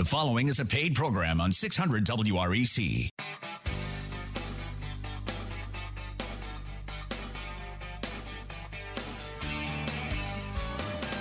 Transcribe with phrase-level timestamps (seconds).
[0.00, 3.10] The following is a paid program on 600 WREC.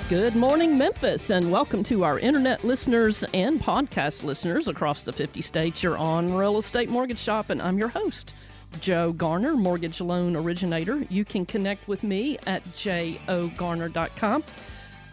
[0.08, 5.42] Good morning, Memphis, and welcome to our internet listeners and podcast listeners across the 50
[5.42, 5.84] states.
[5.84, 8.34] You're on Real Estate Mortgage Shop, and I'm your host,
[8.80, 11.04] Joe Garner, mortgage loan originator.
[11.10, 14.44] You can connect with me at jogarner.com.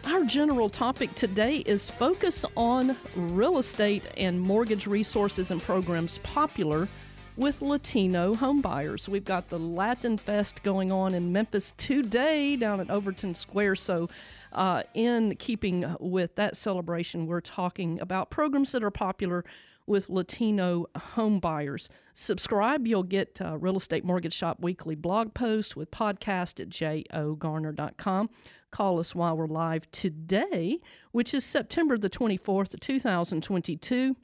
[0.07, 6.87] Our general topic today is focus on real estate and mortgage resources and programs popular
[7.35, 9.09] with Latino homebuyers.
[9.09, 13.75] We've got the Latin Fest going on in Memphis today down at Overton Square.
[13.75, 14.07] So,
[14.53, 19.43] uh, in keeping with that celebration, we're talking about programs that are popular
[19.87, 21.89] with Latino homebuyers.
[22.13, 28.29] Subscribe, you'll get uh, Real Estate Mortgage Shop weekly blog post with podcast at jogarner.com.
[28.71, 30.79] Call us while we're live today,
[31.11, 34.15] which is September the 24th, 2022.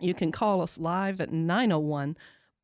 [0.00, 2.16] You can call us live at 901-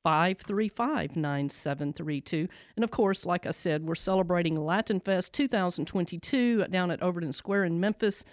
[0.04, 2.46] 535 9732.
[2.76, 7.64] And of course, like I said, we're celebrating Latin Fest 2022 down at Overton Square
[7.64, 8.24] in Memphis.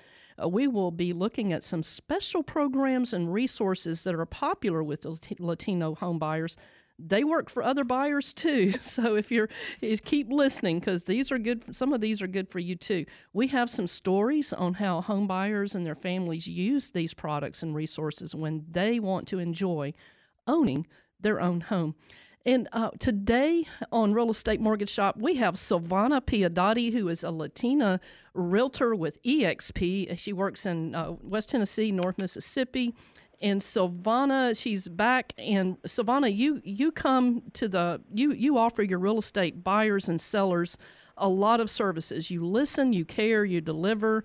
[0.42, 5.05] Uh, we will be looking at some special programs and resources that are popular with
[5.39, 6.58] Latino homebuyers.
[7.07, 8.73] They work for other buyers too.
[8.81, 9.49] So if you're
[9.80, 13.05] you keep listening because these are good some of these are good for you too.
[13.33, 18.35] We have some stories on how homebuyers and their families use these products and resources
[18.35, 19.93] when they want to enjoy
[20.47, 20.88] owning
[21.19, 21.95] their own home.
[22.45, 27.30] And uh, today on Real Estate Mortgage Shop, we have Silvana Piedade, who is a
[27.30, 27.99] Latina
[28.33, 30.17] realtor with EXP.
[30.17, 32.95] She works in uh, West Tennessee, North Mississippi.
[33.42, 35.34] And Silvana, she's back.
[35.38, 40.20] And Silvana, you you come to the you you offer your real estate buyers and
[40.20, 40.78] sellers
[41.17, 42.31] a lot of services.
[42.31, 44.23] You listen, you care, you deliver.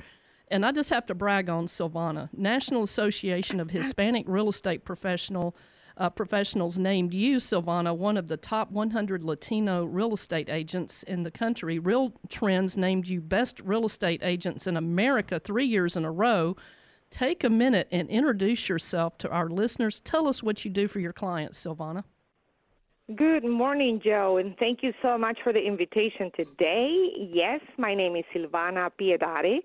[0.49, 5.57] And I just have to brag on Silvana, National Association of Hispanic Real Estate Professional
[5.99, 11.23] uh, professionals named you, Silvana, one of the top 100 Latino real estate agents in
[11.23, 11.79] the country.
[11.79, 16.57] Real Trends named you best real estate agents in America three years in a row.
[17.11, 20.01] Take a minute and introduce yourself to our listeners.
[20.01, 22.05] Tell us what you do for your clients, Silvana.
[23.15, 27.13] Good morning, Joe, and thank you so much for the invitation today.
[27.33, 29.63] Yes, my name is Silvana Piedade.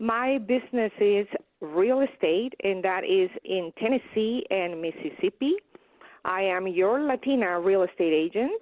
[0.00, 1.26] My business is
[1.60, 5.54] real estate, and that is in Tennessee and Mississippi.
[6.24, 8.60] I am your Latina real estate agent.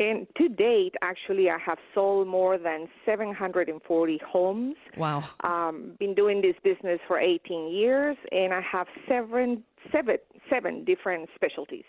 [0.00, 4.74] And to date, actually, I have sold more than 740 homes.
[4.96, 5.22] Wow.
[5.44, 9.62] Um, been doing this business for 18 years, and I have seven,
[9.92, 10.16] seven,
[10.48, 11.84] seven different specialties.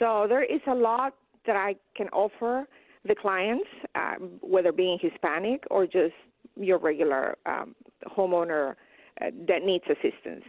[0.00, 1.14] So there is a lot
[1.46, 2.66] that I can offer
[3.06, 6.14] the clients, um, whether being Hispanic or just
[6.56, 7.76] your regular um,
[8.08, 8.74] homeowner
[9.20, 10.44] uh, that needs assistance.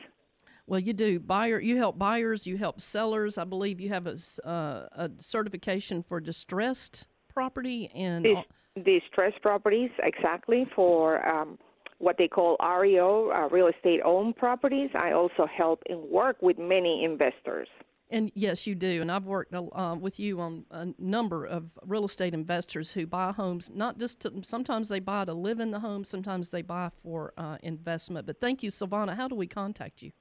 [0.65, 1.59] Well, you do buyer.
[1.59, 2.47] You help buyers.
[2.47, 3.37] You help sellers.
[3.37, 9.91] I believe you have a, uh, a certification for distressed property and Dis- distressed properties
[10.01, 11.57] exactly for um,
[11.97, 14.89] what they call REO, uh, real estate owned properties.
[14.93, 17.67] I also help and work with many investors.
[18.09, 19.01] And yes, you do.
[19.01, 23.31] And I've worked uh, with you on a number of real estate investors who buy
[23.31, 26.89] homes, not just to, sometimes they buy to live in the home, sometimes they buy
[26.89, 28.27] for uh, investment.
[28.27, 29.15] But thank you, Silvana.
[29.15, 30.11] How do we contact you?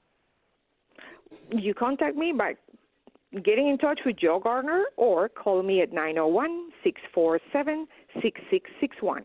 [1.50, 2.54] You contact me by
[3.44, 9.24] getting in touch with Joe Garner or call me at 901 647 6661.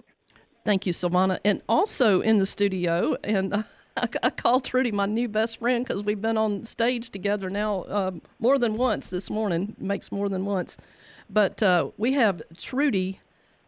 [0.66, 1.40] Thank you, Silvana.
[1.46, 3.54] And also in the studio, and
[3.98, 7.84] I, I call Trudy my new best friend because we've been on stage together now
[7.84, 10.78] uh, more than once this morning, makes more than once.
[11.30, 13.20] But uh, we have Trudy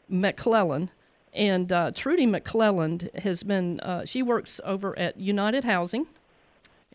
[0.07, 0.89] McClellan.
[1.33, 6.07] And uh, Trudy McClelland has been, uh, she works over at United Housing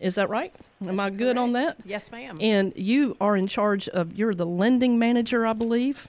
[0.00, 0.52] is that right?
[0.80, 1.38] Am That's I good correct.
[1.38, 1.76] on that?
[1.84, 2.38] Yes, ma'am.
[2.40, 6.08] And you are in charge of, you're the lending manager, I believe,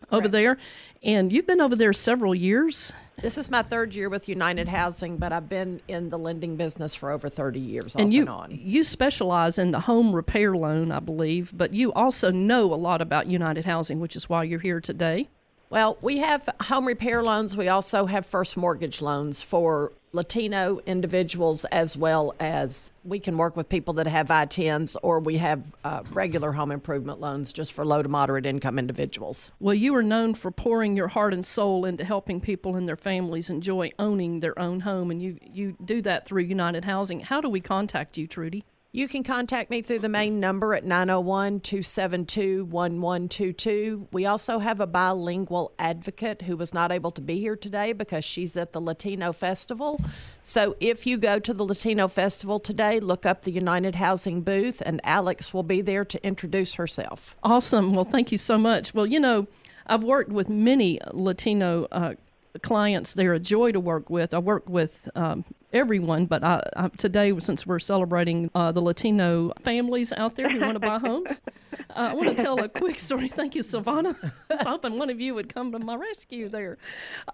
[0.00, 0.12] correct.
[0.12, 0.56] over there.
[1.02, 2.92] And you've been over there several years.
[3.20, 6.94] This is my third year with United Housing, but I've been in the lending business
[6.94, 8.48] for over 30 years and off you, and on.
[8.50, 13.02] You specialize in the home repair loan, I believe, but you also know a lot
[13.02, 15.28] about United Housing, which is why you're here today.
[15.68, 17.56] Well, we have home repair loans.
[17.56, 23.56] We also have first mortgage loans for Latino individuals as well as we can work
[23.56, 27.84] with people that have ITINs or we have uh, regular home improvement loans just for
[27.84, 29.52] low to moderate income individuals.
[29.60, 32.96] Well, you are known for pouring your heart and soul into helping people and their
[32.96, 37.20] families enjoy owning their own home, and you, you do that through United Housing.
[37.20, 38.64] How do we contact you, Trudy?
[38.92, 44.08] You can contact me through the main number at 901 272 1122.
[44.10, 48.24] We also have a bilingual advocate who was not able to be here today because
[48.24, 50.00] she's at the Latino Festival.
[50.42, 54.82] So if you go to the Latino Festival today, look up the United Housing booth,
[54.84, 57.36] and Alex will be there to introduce herself.
[57.44, 57.94] Awesome.
[57.94, 58.92] Well, thank you so much.
[58.92, 59.46] Well, you know,
[59.86, 62.14] I've worked with many Latino uh,
[62.62, 63.14] clients.
[63.14, 64.34] They're a joy to work with.
[64.34, 69.52] I work with um, everyone, but I, I, today, since we're celebrating uh, the Latino
[69.62, 71.42] families out there who want to buy homes,
[71.90, 73.28] uh, I want to tell a quick story.
[73.28, 74.16] Thank you, Silvana.
[74.50, 76.78] I was hoping one of you would come to my rescue there.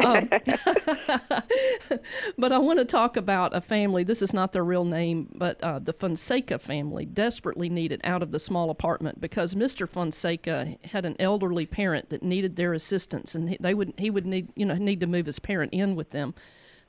[0.01, 0.29] Um,
[2.39, 4.05] but I want to talk about a family.
[4.05, 8.33] This is not their real name, but uh, the Fonseca family desperately needed out of
[8.33, 9.89] the small apartment because Mr.
[9.89, 14.27] Fonseca had an elderly parent that needed their assistance, and he, they would he would
[14.27, 16.35] need you know need to move his parent in with them.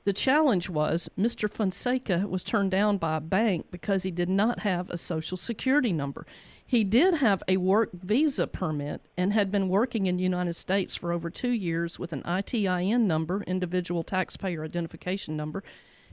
[0.08, 1.52] The challenge was Mr.
[1.52, 5.92] Fonseca was turned down by a bank because he did not have a social security
[5.92, 6.24] number.
[6.66, 10.96] He did have a work visa permit and had been working in the United States
[10.96, 15.62] for over two years with an ITIN number, individual taxpayer identification number.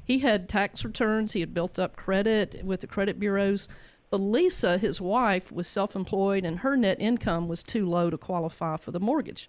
[0.04, 3.70] He had tax returns, he had built up credit with the credit bureaus.
[4.10, 8.18] But Lisa, his wife, was self employed and her net income was too low to
[8.18, 9.48] qualify for the mortgage.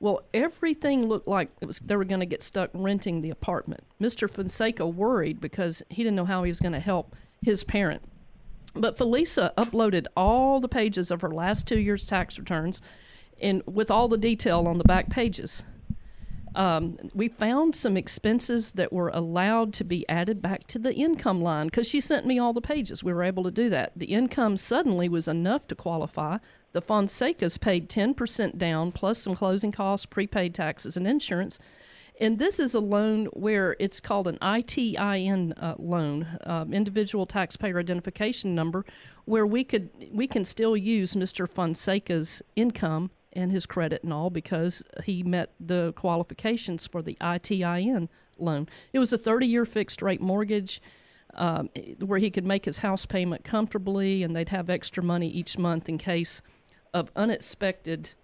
[0.00, 3.84] Well, everything looked like it was they were going to get stuck renting the apartment.
[4.00, 4.28] Mr.
[4.28, 8.02] Fonseca worried because he didn't know how he was going to help his parent.
[8.74, 12.80] But Felisa uploaded all the pages of her last two years' tax returns,
[13.42, 15.64] and with all the detail on the back pages.
[16.54, 21.40] Um, we found some expenses that were allowed to be added back to the income
[21.42, 23.04] line because she sent me all the pages.
[23.04, 23.92] We were able to do that.
[23.94, 26.38] The income suddenly was enough to qualify.
[26.72, 31.58] The Fonsecas paid 10% down plus some closing costs, prepaid taxes, and insurance.
[32.20, 37.78] And this is a loan where it's called an ITIN uh, loan, uh, individual taxpayer
[37.78, 38.84] identification number,
[39.24, 41.48] where we could we can still use Mr.
[41.48, 48.08] Fonseca's income and his credit and all because he met the qualifications for the ITIN
[48.38, 48.68] loan.
[48.92, 50.82] It was a 30 year fixed rate mortgage
[51.34, 51.70] um,
[52.00, 55.88] where he could make his house payment comfortably and they'd have extra money each month
[55.88, 56.42] in case
[56.92, 58.14] of unexpected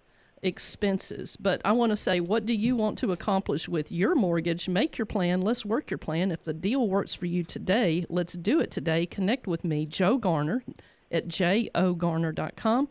[0.41, 1.35] expenses.
[1.35, 4.69] But I want to say, what do you want to accomplish with your mortgage?
[4.69, 5.41] Make your plan.
[5.41, 6.31] Let's work your plan.
[6.31, 9.05] If the deal works for you today, let's do it today.
[9.05, 10.63] Connect with me, Joe Garner,
[11.11, 12.89] at jogarner.com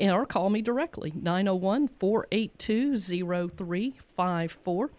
[0.00, 4.90] or call me directly 901 482 0354.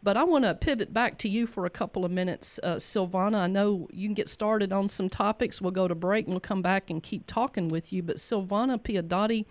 [0.00, 3.38] But I want to pivot back to you for a couple of minutes, uh, Silvana.
[3.38, 5.60] I know you can get started on some topics.
[5.60, 8.04] We'll go to break and we'll come back and keep talking with you.
[8.04, 9.44] But Silvana Piedade,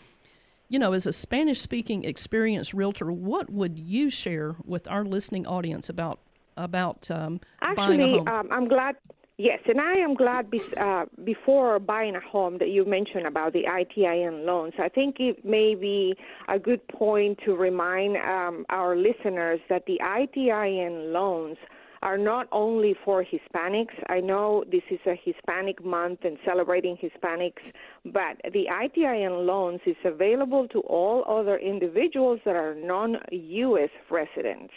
[0.70, 5.48] you know, as a Spanish speaking experienced realtor, what would you share with our listening
[5.48, 6.20] audience about
[6.58, 8.28] about um, Actually, buying a home?
[8.28, 8.96] Um, I'm glad
[9.40, 13.54] Yes, and I am glad be, uh, before buying a home that you mentioned about
[13.54, 14.74] the ITIN loans.
[14.80, 16.16] I think it may be
[16.48, 21.58] a good point to remind um, our listeners that the ITIN loans
[22.02, 23.96] are not only for Hispanics.
[24.10, 27.72] I know this is a Hispanic month and celebrating Hispanics,
[28.06, 33.90] but the ITIN loans is available to all other individuals that are non U.S.
[34.10, 34.74] residents.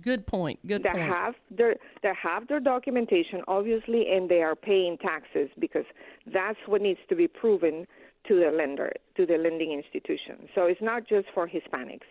[0.00, 0.58] Good point.
[0.66, 1.08] Good that point.
[1.08, 5.84] have their that have their documentation obviously, and they are paying taxes because
[6.32, 7.86] that's what needs to be proven
[8.26, 10.48] to the lender to the lending institution.
[10.54, 12.08] So it's not just for Hispanics.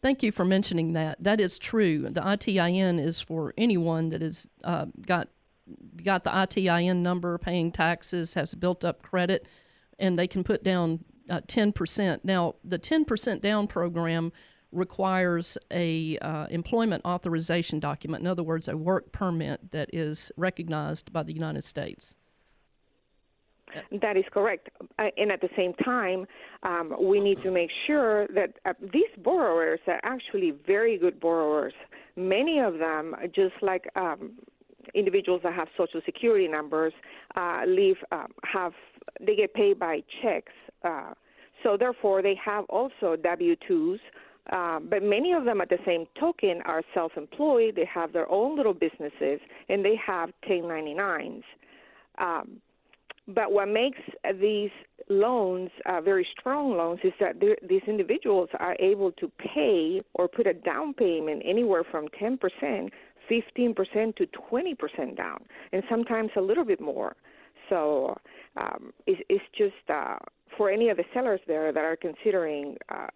[0.00, 1.22] Thank you for mentioning that.
[1.22, 2.02] That is true.
[2.02, 5.28] The ITIN is for anyone that has uh, got
[6.02, 9.46] got the ITIN number, paying taxes, has built up credit,
[9.98, 12.24] and they can put down uh, ten percent.
[12.24, 14.32] Now, the ten percent down program
[14.70, 18.22] requires a uh, employment authorization document.
[18.22, 22.14] In other words, a work permit that is recognized by the United States.
[24.00, 24.68] That is correct.
[24.98, 26.26] Uh, and at the same time,
[26.62, 31.74] um, we need to make sure that uh, these borrowers are actually very good borrowers.
[32.16, 34.32] Many of them, just like um,
[34.94, 36.92] individuals that have social security numbers,
[37.36, 38.72] uh, leave um, have
[39.20, 40.52] they get paid by checks.
[40.84, 41.14] Uh,
[41.62, 44.00] so therefore, they have also W twos
[44.50, 47.74] um, but many of them, at the same token, are self employed.
[47.76, 51.42] They have their own little businesses and they have 1099s.
[52.18, 52.60] Um,
[53.28, 53.98] but what makes
[54.40, 54.70] these
[55.08, 57.36] loans uh, very strong loans is that
[57.68, 62.38] these individuals are able to pay or put a down payment anywhere from 10%,
[63.30, 65.38] 15% to 20% down,
[65.72, 67.16] and sometimes a little bit more.
[67.68, 68.16] So
[68.56, 70.16] um, it's, it's just uh,
[70.56, 73.08] for any of the sellers there that are considering uh,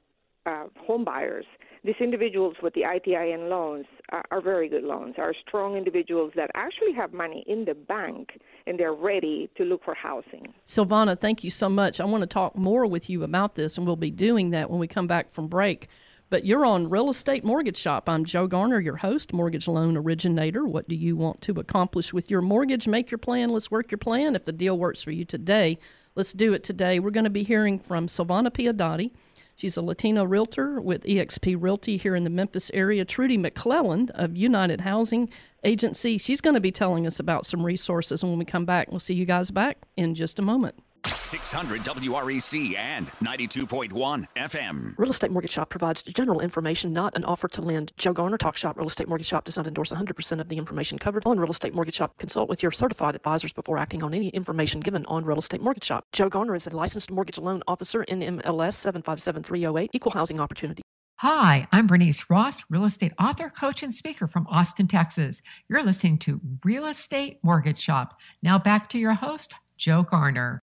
[0.45, 1.47] uh, home buyers,
[1.85, 6.51] these individuals with the ITIN loans are, are very good loans, are strong individuals that
[6.55, 10.55] actually have money in the bank and they're ready to look for housing.
[10.67, 12.01] Silvana, thank you so much.
[12.01, 14.79] I want to talk more with you about this, and we'll be doing that when
[14.79, 15.89] we come back from break.
[16.31, 18.09] But you're on Real Estate Mortgage Shop.
[18.09, 20.65] I'm Joe Garner, your host, mortgage loan originator.
[20.65, 22.89] What do you want to accomplish with your mortgage?
[22.89, 23.51] Make your plan.
[23.51, 24.35] Let's work your plan.
[24.35, 25.79] If the deal works for you today,
[26.15, 27.01] let's do it today.
[27.01, 29.11] We're going to be hearing from Silvana Piadotti.
[29.57, 33.05] She's a Latino realtor with eXp Realty here in the Memphis area.
[33.05, 35.31] Trudy McClelland of United Housing
[35.65, 36.19] Agency.
[36.19, 38.23] She's going to be telling us about some resources.
[38.23, 40.77] And when we come back, we'll see you guys back in just a moment.
[41.07, 44.95] 600 WREC and 92.1 FM.
[44.99, 47.93] Real Estate Mortgage Shop provides general information, not an offer to lend.
[47.97, 50.99] Joe Garner, Talk Shop Real Estate Mortgage Shop does not endorse 100% of the information
[50.99, 52.17] covered on Real Estate Mortgage Shop.
[52.19, 55.85] Consult with your certified advisors before acting on any information given on Real Estate Mortgage
[55.85, 56.05] Shop.
[56.13, 60.83] Joe Garner is a licensed mortgage loan officer NMLS 757308, Equal Housing Opportunity.
[61.21, 65.41] Hi, I'm Bernice Ross, real estate author, coach, and speaker from Austin, Texas.
[65.69, 68.19] You're listening to Real Estate Mortgage Shop.
[68.43, 70.61] Now back to your host, Joe Garner.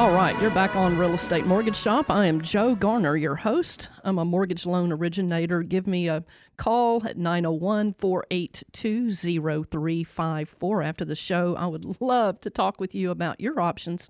[0.00, 2.08] All right, you're back on Real Estate Mortgage Shop.
[2.08, 3.90] I am Joe Garner, your host.
[4.02, 5.62] I'm a mortgage loan originator.
[5.62, 6.24] Give me a
[6.56, 11.54] call at 901 482 0354 after the show.
[11.54, 14.08] I would love to talk with you about your options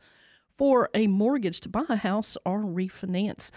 [0.48, 3.50] for a mortgage to buy a house or refinance.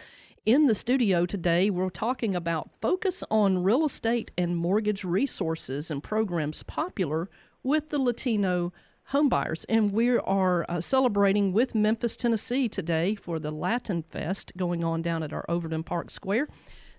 [0.44, 6.02] In the studio today, we're talking about focus on real estate and mortgage resources and
[6.02, 7.30] programs popular
[7.62, 8.74] with the Latino
[9.12, 9.66] homebuyers.
[9.70, 15.02] And we are uh, celebrating with Memphis, Tennessee today for the Latin Fest going on
[15.02, 16.48] down at our Overton Park Square.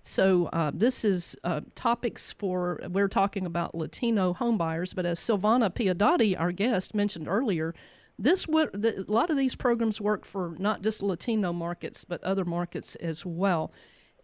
[0.03, 5.73] So uh, this is uh, topics for we're talking about Latino homebuyers, but as Silvana
[5.73, 7.73] Piadotti, our guest, mentioned earlier,
[8.19, 12.23] this would the, a lot of these programs work for not just Latino markets but
[12.23, 13.73] other markets as well.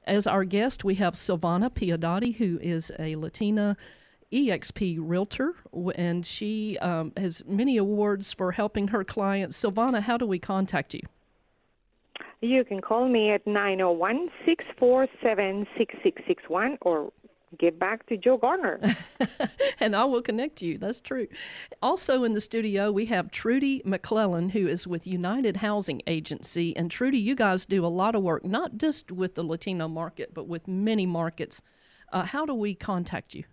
[0.03, 3.75] As our guest, we have Silvana Piadotti, who is a Latina
[4.31, 5.55] EXP Realtor,
[5.95, 9.61] and she um, has many awards for helping her clients.
[9.61, 11.01] Silvana, how do we contact you?
[12.41, 17.11] You can call me at 901 647 6661 or
[17.59, 18.79] give back to Joe Garner.
[19.79, 20.77] and I will connect you.
[20.77, 21.27] That's true.
[21.81, 26.75] Also in the studio, we have Trudy McClellan, who is with United Housing Agency.
[26.75, 30.33] And Trudy, you guys do a lot of work, not just with the Latino market,
[30.33, 31.61] but with many markets.
[32.11, 33.43] Uh, how do we contact you?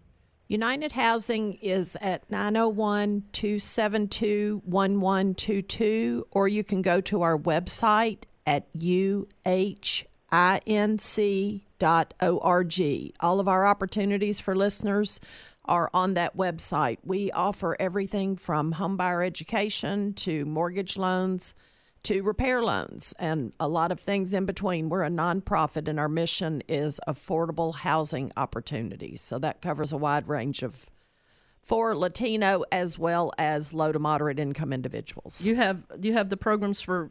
[0.51, 8.73] United Housing is at 901 272 1122, or you can go to our website at
[8.73, 9.27] uhinc.org.
[13.21, 15.21] All of our opportunities for listeners
[15.67, 16.97] are on that website.
[17.05, 21.55] We offer everything from homebuyer education to mortgage loans
[22.05, 24.89] to repair loans and a lot of things in between.
[24.89, 29.21] We're a nonprofit and our mission is affordable housing opportunities.
[29.21, 30.91] So that covers a wide range of
[31.63, 35.47] for Latino as well as low to moderate income individuals.
[35.47, 37.11] You have you have the programs for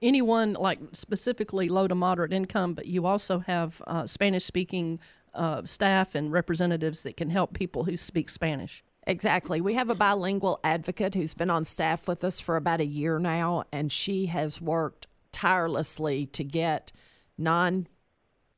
[0.00, 4.98] anyone like specifically low to moderate income, but you also have uh, Spanish speaking
[5.34, 8.82] uh, staff and representatives that can help people who speak Spanish.
[9.06, 9.60] Exactly.
[9.60, 13.18] We have a bilingual advocate who's been on staff with us for about a year
[13.18, 16.92] now, and she has worked tirelessly to get
[17.36, 17.88] non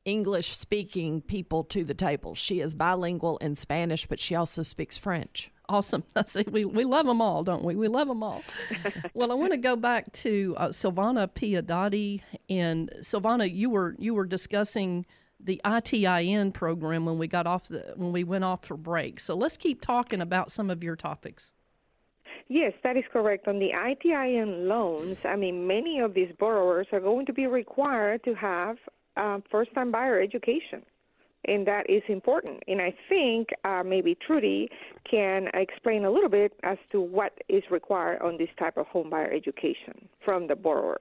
[0.05, 2.35] English speaking people to the table.
[2.35, 5.51] She is bilingual in Spanish, but she also speaks French.
[5.67, 6.03] Awesome.
[6.27, 7.75] See, we, we love them all, don't we?
[7.75, 8.43] We love them all.
[9.15, 12.21] well, I want to go back to uh, Silvana Piadotti.
[12.49, 15.07] And Silvana, you were you were discussing
[15.39, 19.19] the ITIN program when we got off the when we went off for break.
[19.19, 21.53] So let's keep talking about some of your topics.
[22.47, 23.47] Yes, that is correct.
[23.47, 28.23] On the ITIN loans, I mean, many of these borrowers are going to be required
[28.23, 28.77] to have
[29.17, 30.83] uh, first-time buyer education,
[31.45, 32.61] and that is important.
[32.67, 34.69] And I think uh, maybe Trudy
[35.09, 39.09] can explain a little bit as to what is required on this type of home
[39.09, 40.99] buyer education from the borrower.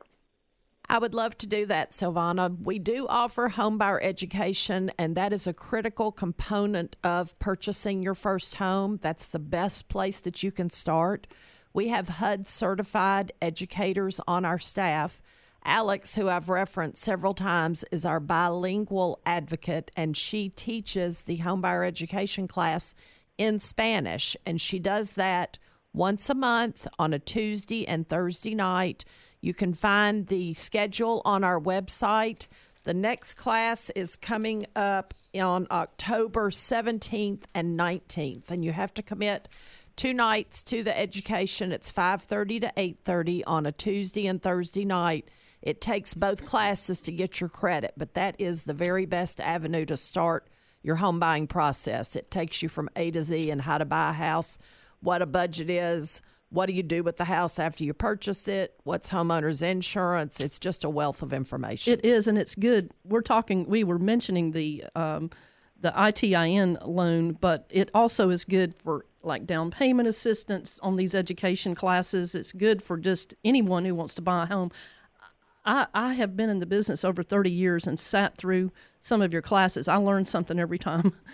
[0.88, 2.56] I would love to do that, Silvana.
[2.60, 8.56] We do offer homebuyer education, and that is a critical component of purchasing your first
[8.56, 8.98] home.
[9.00, 11.26] That's the best place that you can start.
[11.72, 15.22] We have HUD certified educators on our staff.
[15.64, 21.86] Alex, who I've referenced several times, is our bilingual advocate, and she teaches the homebuyer
[21.86, 22.94] education class
[23.38, 24.36] in Spanish.
[24.44, 25.58] And she does that
[25.94, 29.04] once a month on a Tuesday and Thursday night.
[29.44, 32.46] You can find the schedule on our website.
[32.84, 39.02] The next class is coming up on October 17th and 19th, and you have to
[39.02, 39.50] commit
[39.96, 41.72] two nights to the education.
[41.72, 45.28] It's 5:30 to 8:30 on a Tuesday and Thursday night.
[45.60, 49.84] It takes both classes to get your credit, but that is the very best avenue
[49.84, 50.48] to start
[50.82, 52.16] your home buying process.
[52.16, 54.56] It takes you from A to Z and how to buy a house,
[55.00, 56.22] what a budget is,
[56.54, 60.40] what do you do with the house after you purchase it, what's homeowners insurance.
[60.40, 61.94] It's just a wealth of information.
[61.94, 62.92] It is, and it's good.
[63.04, 63.68] We're talking.
[63.68, 65.30] We were mentioning the um,
[65.80, 71.14] the ITIN loan, but it also is good for like down payment assistance on these
[71.14, 72.34] education classes.
[72.34, 74.70] It's good for just anyone who wants to buy a home.
[75.64, 78.70] I, I have been in the business over 30 years and sat through
[79.00, 79.88] some of your classes.
[79.88, 81.12] I learned something every time.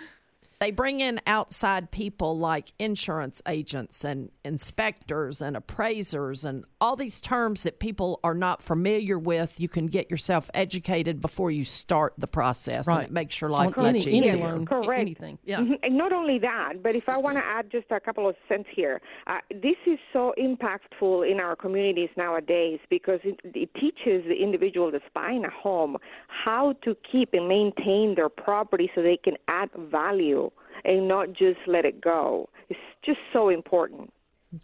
[0.61, 7.23] They bring in outside people like insurance agents and inspectors and appraisers and all these
[7.23, 9.59] terms that people are not familiar with.
[9.59, 13.75] You can get yourself educated before you start the process, and it makes your life
[13.75, 14.37] much any, any easier.
[14.37, 15.01] loan, Correct.
[15.01, 15.39] anything.
[15.45, 15.61] Yeah.
[15.61, 15.79] Mhm.
[15.83, 18.69] And not only that, but if I want to add just a couple of cents
[18.71, 24.37] here, uh, this is so impactful in our communities nowadays because it, it teaches the
[24.37, 25.97] individual that's buying a home
[26.29, 30.50] how to keep and maintain their property so they can add value
[30.85, 32.49] and not just let it go.
[32.69, 34.13] It's just so important.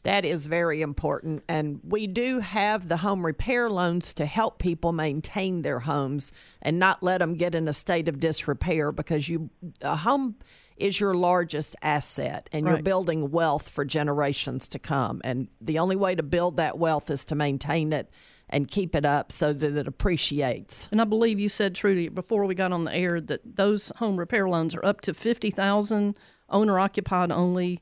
[0.02, 1.44] That is very important.
[1.49, 6.78] And we do have the home repair loans to help people maintain their homes and
[6.80, 9.50] not let them get in a state of disrepair because you
[9.82, 10.37] a home
[10.76, 15.20] is your largest asset and you're building wealth for generations to come.
[15.25, 18.11] And the only way to build that wealth is to maintain it
[18.49, 20.88] and keep it up so that it appreciates.
[20.93, 24.17] And I believe you said, Trudy, before we got on the air, that those home
[24.17, 26.17] repair loans are up to fifty thousand,
[26.49, 27.81] owner occupied only.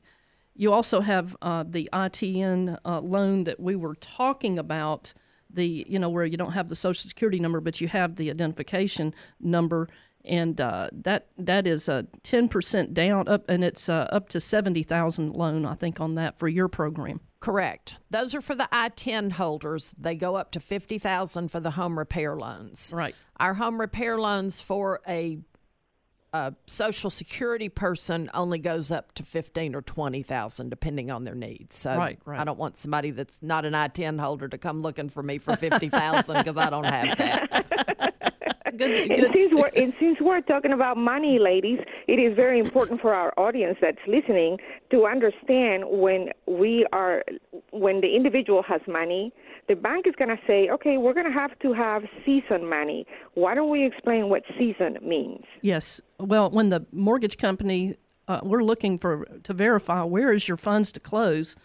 [0.55, 5.13] You also have uh, the ITN uh, loan that we were talking about.
[5.51, 8.29] The you know where you don't have the social security number, but you have the
[8.29, 9.87] identification number,
[10.27, 14.39] and uh, that that is a ten percent down up, and it's uh, up to
[14.39, 17.19] seventy thousand loan I think on that for your program.
[17.45, 17.97] Correct.
[18.09, 19.93] Those are for the ITIN holders.
[19.99, 22.91] They go up to 50,000 for the home repair loans.
[22.95, 23.13] Right.
[23.39, 25.37] Our home repair loans for a,
[26.33, 31.77] a social security person only goes up to 15 or 20,000 depending on their needs.
[31.77, 32.39] So Right, right.
[32.39, 35.55] I don't want somebody that's not an ITIN holder to come looking for me for
[35.55, 38.14] 50,000 because I don't have that.
[38.77, 43.01] Good, And since we're and since we're talking about money, ladies, it is very important
[43.01, 44.57] for our audience that's listening
[44.91, 47.23] to understand when we are
[47.71, 49.33] when the individual has money,
[49.67, 53.05] the bank is going to say, okay, we're going to have to have season money.
[53.33, 55.43] Why don't we explain what season means?
[55.61, 56.01] Yes.
[56.19, 60.91] Well, when the mortgage company, uh, we're looking for to verify where is your funds
[60.93, 61.55] to close.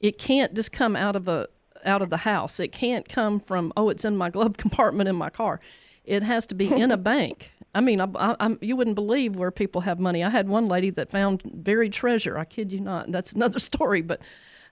[0.00, 1.48] It can't just come out of a
[1.84, 2.60] out of the house.
[2.60, 5.60] It can't come from oh, it's in my glove compartment in my car.
[6.04, 7.52] It has to be in a bank.
[7.74, 10.22] I mean, I, I, you wouldn't believe where people have money.
[10.22, 12.36] I had one lady that found buried treasure.
[12.36, 13.10] I kid you not.
[13.10, 14.20] That's another story, but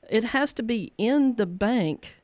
[0.08, 2.16] it has to be in the bank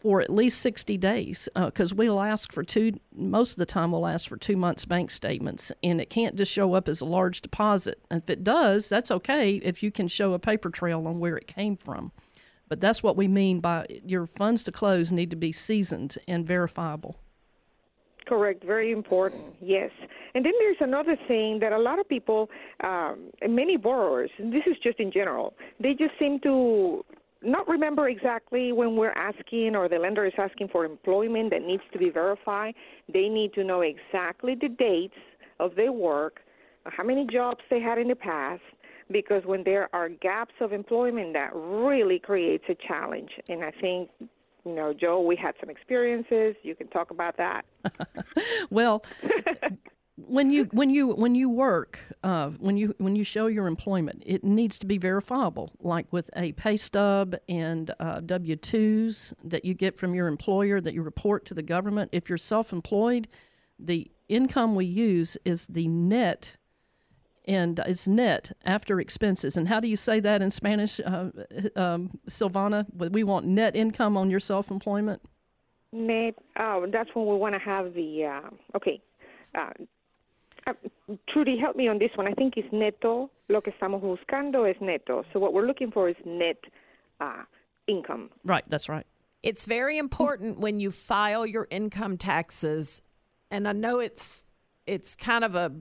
[0.00, 3.92] for at least 60 days uh, because we'll ask for two most of the time
[3.92, 7.04] we'll ask for two months bank statements and it can't just show up as a
[7.04, 11.06] large deposit and if it does that's okay if you can show a paper trail
[11.06, 12.12] on where it came from
[12.66, 16.46] but that's what we mean by your funds to close need to be seasoned and
[16.46, 17.18] verifiable
[18.30, 18.62] Correct.
[18.62, 19.42] Very important.
[19.60, 19.90] Yes.
[20.36, 22.48] And then there's another thing that a lot of people,
[22.84, 27.04] um, many borrowers, this is just in general, they just seem to
[27.42, 31.82] not remember exactly when we're asking or the lender is asking for employment that needs
[31.92, 32.74] to be verified.
[33.12, 35.18] They need to know exactly the dates
[35.58, 36.38] of their work,
[36.84, 38.62] how many jobs they had in the past,
[39.10, 43.30] because when there are gaps of employment, that really creates a challenge.
[43.48, 44.08] And I think,
[44.64, 46.54] you know, Joe, we had some experiences.
[46.62, 47.64] You can talk about that.
[48.70, 49.04] well
[50.26, 54.22] when you when you when you work uh, when you when you show your employment
[54.26, 59.74] it needs to be verifiable like with a pay stub and uh, w2s that you
[59.74, 63.28] get from your employer that you report to the government if you're self-employed
[63.78, 66.56] the income we use is the net
[67.46, 71.30] and it's net after expenses and how do you say that in spanish uh,
[71.76, 75.22] um, silvana we want net income on your self-employment
[75.92, 79.00] Net, oh, that's when we want to have the, uh, okay.
[79.56, 79.70] Uh,
[80.68, 80.72] uh,
[81.28, 82.28] Trudy, help me on this one.
[82.28, 83.28] I think it's neto.
[83.48, 85.24] Lo que estamos buscando es neto.
[85.32, 86.58] So what we're looking for is net
[87.20, 87.42] uh,
[87.88, 88.30] income.
[88.44, 89.06] right that's right
[89.42, 93.02] It's very important when you file your income taxes,
[93.50, 94.44] and I know it's
[94.86, 95.72] it's kind of a,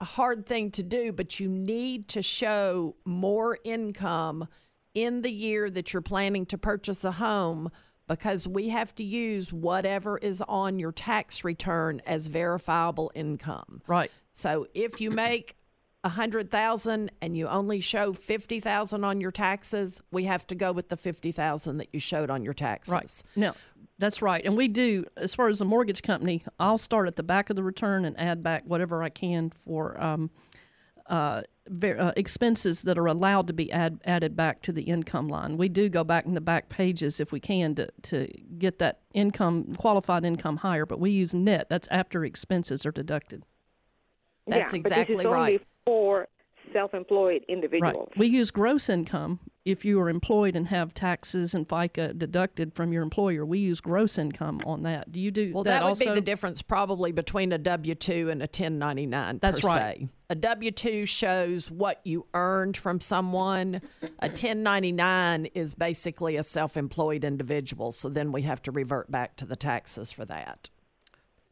[0.00, 4.48] a hard thing to do, but you need to show more income
[4.94, 7.70] in the year that you're planning to purchase a home
[8.06, 13.82] because we have to use whatever is on your tax return as verifiable income.
[13.86, 14.10] Right.
[14.32, 15.56] So if you make
[16.04, 20.54] a hundred thousand and you only show fifty thousand on your taxes, we have to
[20.54, 22.94] go with the fifty thousand that you showed on your taxes.
[22.94, 23.22] Right.
[23.36, 23.54] No,
[23.98, 24.44] that's right.
[24.44, 27.56] And we do, as far as the mortgage company, I'll start at the back of
[27.56, 30.30] the return and add back whatever I can for um,
[31.06, 35.28] uh, ver- uh, expenses that are allowed to be add, added back to the income
[35.28, 35.56] line.
[35.56, 39.00] We do go back in the back pages if we can to, to get that
[39.14, 41.68] income, qualified income higher, but we use net.
[41.68, 43.44] That's after expenses are deducted.
[44.46, 45.40] That's yeah, exactly but this is right.
[45.40, 46.28] Only for
[46.72, 48.08] self-employed individuals.
[48.10, 48.18] Right.
[48.18, 52.90] We use gross income if you are employed and have taxes and FICA deducted from
[52.90, 53.44] your employer.
[53.44, 55.12] We use gross income on that.
[55.12, 56.06] Do you do Well, that, that, would also?
[56.06, 59.40] be the difference probably between a W two and a ten ninety nine.
[59.42, 59.98] That's right.
[59.98, 60.08] Se.
[60.30, 63.82] A W two shows what you earned from someone.
[64.20, 67.92] A ten ninety nine is basically a self employed individual.
[67.92, 70.70] So then we have to revert back to the taxes for that.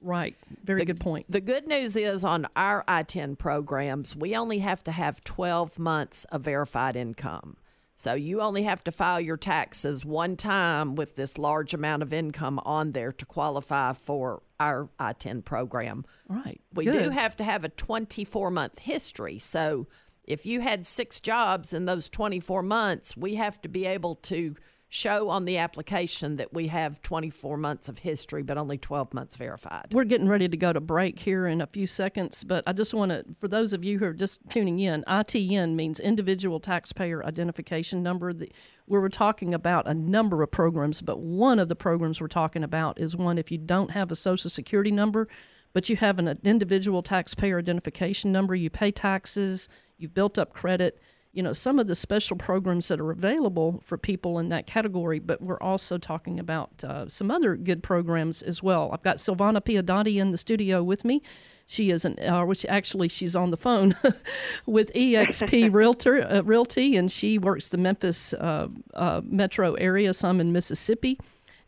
[0.01, 0.37] Right.
[0.65, 1.27] Very good point.
[1.29, 6.25] The good news is on our ITIN programs, we only have to have 12 months
[6.27, 7.57] of verified income.
[7.99, 12.13] So you only have to file your taxes one time with this large amount of
[12.13, 16.05] income on there to qualify for our ITIN program.
[16.29, 16.61] Right.
[16.75, 17.05] We Good.
[17.05, 19.39] do have to have a 24 month history.
[19.39, 19.87] So
[20.25, 24.57] if you had six jobs in those 24 months, we have to be able to
[24.97, 29.37] show on the application that we have 24 months of history, but only 12 months
[29.37, 29.89] verified.
[29.93, 32.95] We're getting ready to go to break here in a few seconds, but I just
[32.95, 37.25] want to, for those of you who are just tuning in, ITN means Individual Taxpayer
[37.25, 38.33] Identification Number.
[38.33, 38.51] The,
[38.87, 42.65] we were talking about a number of programs, but one of the programs we're talking
[42.65, 45.29] about is one if you don't have a Social Security number,
[45.75, 50.99] but you have an individual taxpayer identification number, you pay taxes, you've built up credit.
[51.37, 55.19] You know, some of the special programs that are available for people in that category,
[55.19, 58.91] but we're also talking about uh, some other good programs as well.
[58.91, 61.21] I've got Silvana Piadotti in the studio with me.
[61.67, 63.95] She is an, uh, which actually she's on the phone
[64.67, 70.41] with EXP Realtor uh, Realty, and she works the Memphis uh, uh, metro area, some
[70.41, 71.19] in Mississippi.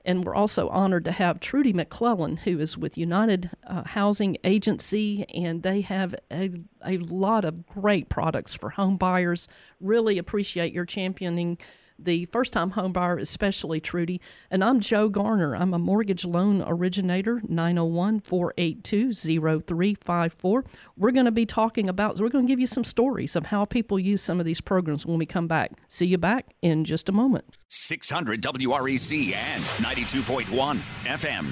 [0.08, 5.26] And we're also honored to have Trudy McClellan, who is with United uh, Housing Agency,
[5.34, 6.50] and they have a,
[6.82, 9.48] a lot of great products for home buyers.
[9.82, 11.58] Really appreciate your championing
[11.98, 14.20] the first time home buyer, especially Trudy.
[14.50, 15.56] And I'm Joe Garner.
[15.56, 20.64] I'm a mortgage loan originator, 901 482 0354.
[20.96, 23.64] We're going to be talking about, we're going to give you some stories of how
[23.64, 25.72] people use some of these programs when we come back.
[25.88, 27.44] See you back in just a moment.
[27.68, 31.46] 600 WREC and 92.1 FM.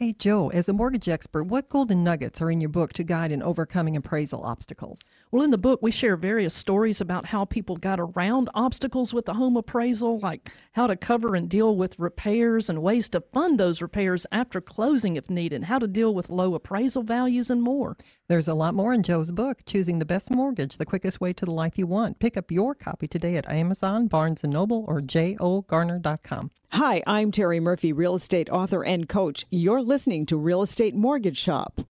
[0.00, 3.30] Hey, Joe, as a mortgage expert, what golden nuggets are in your book to guide
[3.30, 5.04] in overcoming appraisal obstacles?
[5.32, 9.26] Well, in the book, we share various stories about how people got around obstacles with
[9.26, 13.60] the home appraisal, like how to cover and deal with repairs and ways to fund
[13.60, 17.96] those repairs after closing if needed, how to deal with low appraisal values, and more.
[18.26, 21.44] There's a lot more in Joe's book, Choosing the Best Mortgage, the quickest way to
[21.44, 22.18] the life you want.
[22.18, 26.50] Pick up your copy today at Amazon, Barnes & Noble, or jogarner.com.
[26.72, 29.46] Hi, I'm Terri Murphy, real estate author and coach.
[29.48, 31.82] You're listening to Real Estate Mortgage Shop.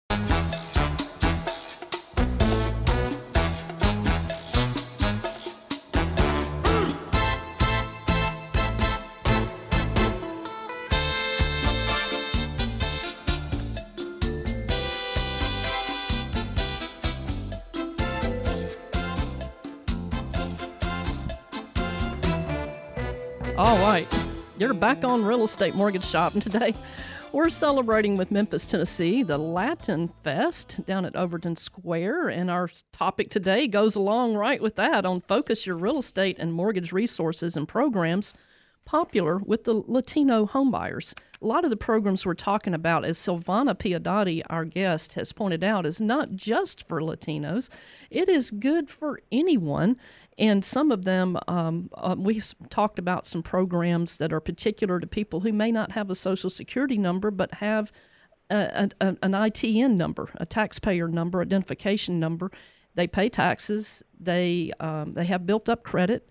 [24.61, 26.75] You're back on Real Estate Mortgage Shop, and today
[27.33, 32.29] we're celebrating with Memphis, Tennessee, the Latin Fest down at Overton Square.
[32.29, 36.53] And our topic today goes along right with that on focus your real estate and
[36.53, 38.35] mortgage resources and programs
[38.85, 41.15] popular with the Latino homebuyers.
[41.41, 45.65] A lot of the programs we're talking about, as Silvana Piadotti, our guest, has pointed
[45.65, 47.71] out, is not just for Latinos.
[48.11, 49.97] It is good for anyone.
[50.39, 52.41] And some of them, um, uh, we
[52.71, 56.49] talked about some programs that are particular to people who may not have a social
[56.49, 57.93] security number but have
[58.51, 62.51] a, a, an ITN number, a taxpayer number, identification number.
[62.95, 64.03] They pay taxes.
[64.19, 66.29] They um, they have built up credit,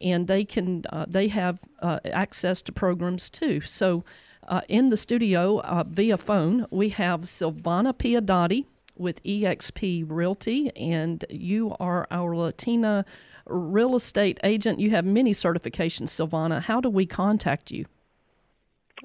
[0.00, 3.60] and they can uh, they have uh, access to programs too.
[3.60, 4.04] So,
[4.48, 8.66] uh, in the studio uh, via phone, we have Silvana Piadotti
[9.00, 13.04] with EXP Realty, and you are our Latina
[13.46, 14.78] real estate agent.
[14.78, 16.60] You have many certifications, Silvana.
[16.60, 17.86] How do we contact you?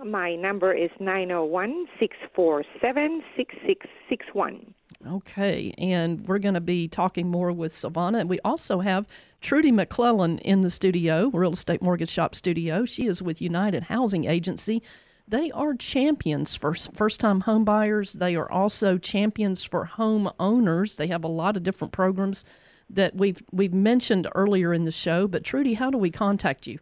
[0.04, 4.74] My number is 901 647 6661.
[5.08, 8.20] Okay, and we're going to be talking more with Silvana.
[8.20, 9.08] And we also have
[9.40, 12.84] Trudy McClellan in the studio, Real Estate Mortgage Shop studio.
[12.86, 14.82] She is with United Housing Agency.
[15.28, 18.14] They are champions for first time home buyers.
[18.14, 20.98] They are also champions for home owners.
[20.98, 22.46] They have a lot of different programs
[22.92, 25.28] that we've we've mentioned earlier in the show.
[25.28, 26.80] But Trudy, how do we contact you?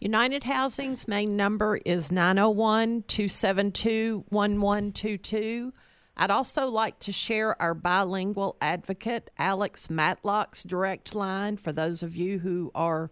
[0.00, 5.72] United Housing's main number is 901 272 1122.
[6.18, 12.16] I'd also like to share our bilingual advocate, Alex Matlock's direct line for those of
[12.16, 13.10] you who are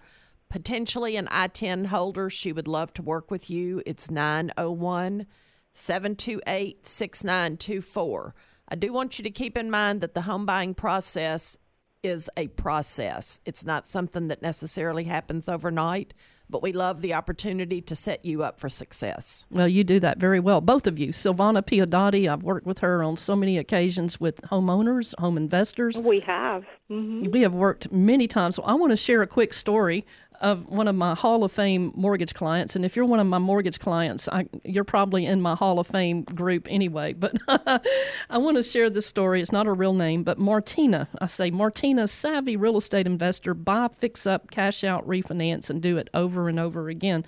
[0.54, 2.30] potentially an ITIN holder.
[2.30, 3.82] She would love to work with you.
[3.84, 5.26] It's 901
[5.72, 8.34] 728 6924.
[8.68, 11.58] I do want you to keep in mind that the home buying process
[12.04, 16.14] is a process, it's not something that necessarily happens overnight
[16.50, 19.46] but we love the opportunity to set you up for success.
[19.50, 21.08] Well, you do that very well, both of you.
[21.08, 26.00] Silvana Piodotti, I've worked with her on so many occasions with homeowners, home investors.
[26.00, 26.64] We have.
[26.90, 27.30] Mm-hmm.
[27.30, 28.56] We have worked many times.
[28.56, 30.04] So I want to share a quick story
[30.40, 32.77] of one of my Hall of Fame mortgage clients.
[32.77, 35.87] And if you're one of my mortgage clients, I, you're probably in my Hall of
[35.87, 37.12] Fame group anyway.
[37.12, 39.40] But I want to share this story.
[39.40, 41.09] It's not a real name, but Martina.
[41.20, 45.97] I say Martina, savvy real estate investor, buy, fix up, cash out, refinance, and do
[45.97, 47.25] it over and over again.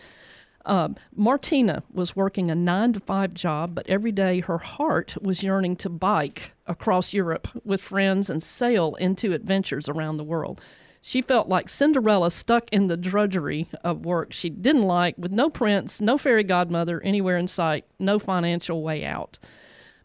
[0.66, 5.44] Uh, Martina was working a nine to five job, but every day her heart was
[5.44, 10.60] yearning to bike across Europe with friends and sail into adventures around the world.
[11.00, 15.50] She felt like Cinderella stuck in the drudgery of work she didn't like, with no
[15.50, 19.38] prince, no fairy godmother anywhere in sight, no financial way out.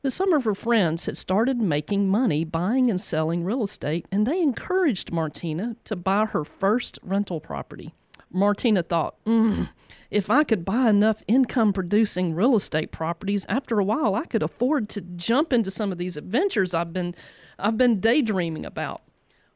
[0.02, 4.26] But some of her friends had started making money buying and selling real estate, and
[4.26, 7.94] they encouraged Martina to buy her first rental property.
[8.34, 9.70] Martina thought, mm,
[10.10, 14.42] if I could buy enough income producing real estate properties, after a while I could
[14.42, 17.14] afford to jump into some of these adventures I've been
[17.60, 19.02] I've been daydreaming about.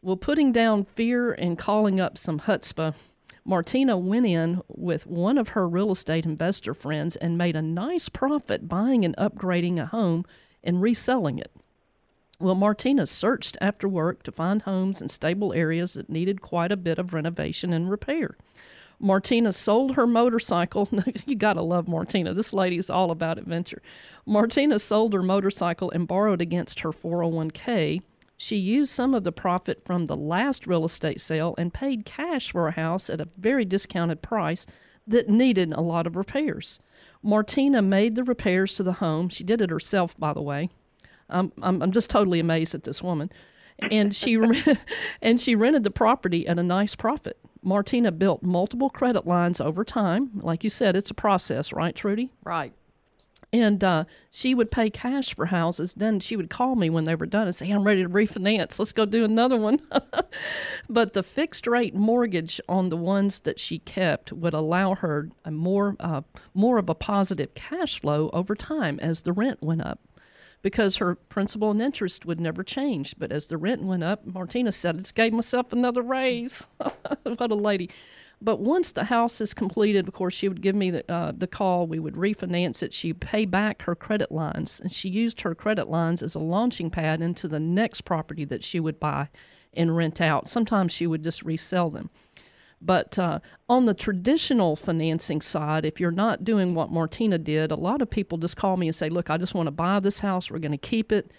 [0.06, 2.94] Well, putting down fear and calling up some chutzpah,
[3.44, 8.08] Martina went in with one of her real estate investor friends and made a nice
[8.08, 10.24] profit buying and upgrading a home
[10.64, 11.52] and reselling it.
[12.40, 16.78] Well, Martina searched after work to find homes in stable areas that needed quite a
[16.78, 18.38] bit of renovation and repair.
[19.00, 20.88] Martina sold her motorcycle.
[21.26, 22.32] you got to love Martina.
[22.36, 23.82] This lady is all about adventure.
[24.28, 28.04] Martina sold her motorcycle and borrowed against her 401k
[28.38, 32.52] she used some of the profit from the last real estate sale and paid cash
[32.52, 34.66] for a house at a very discounted price
[35.08, 36.80] that needed a lot of repairs.
[37.24, 39.30] Martina made the repairs to the home.
[39.30, 40.70] She did it herself, by the way.
[41.30, 43.32] I'm, I'm, I'm just totally amazed at this woman.
[43.92, 44.38] And she
[45.22, 47.38] and she rented the property at a nice profit.
[47.62, 50.30] Martina built multiple credit lines over time.
[50.36, 52.32] Like you said, it's a process, right, Trudy?
[52.44, 52.74] Right.
[53.56, 55.94] And uh, she would pay cash for houses.
[55.94, 58.78] Then she would call me when they were done and say, I'm ready to refinance.
[58.78, 59.80] Let's go do another one.
[60.90, 65.52] but the fixed rate mortgage on the ones that she kept would allow her a
[65.52, 70.02] more, uh, more of a positive cash flow over time as the rent went up
[70.62, 73.18] because her principal and interest would never change.
[73.18, 76.68] But as the rent went up, Martina said, it's gave myself another raise.
[77.24, 77.90] what a lady.
[78.46, 81.48] But once the house is completed, of course, she would give me the, uh, the
[81.48, 81.88] call.
[81.88, 82.94] We would refinance it.
[82.94, 84.80] She'd pay back her credit lines.
[84.80, 88.64] And she used her credit lines as a launching pad into the next property that
[88.64, 89.30] she would buy
[89.74, 90.48] and rent out.
[90.48, 92.12] Sometimes she would just resell them.
[92.80, 97.76] But uh, on the traditional financing side, if you're not doing what Martina did, a
[97.76, 100.20] lot of people just call me and say, Look, I just want to buy this
[100.20, 100.52] house.
[100.52, 101.32] We're going to keep it.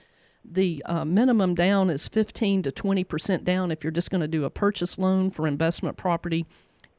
[0.45, 4.45] The uh, minimum down is 15 to 20% down if you're just going to do
[4.45, 6.47] a purchase loan for investment property